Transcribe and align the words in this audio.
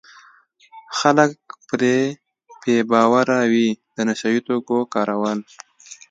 خلک 0.97 1.31
پرې 1.67 1.97
بې 2.63 2.77
باوره 2.91 3.39
وي 3.51 3.67
د 3.95 3.97
نشه 4.07 4.27
یي 4.33 4.41
توکو 4.47 4.77
کارول. 4.93 5.39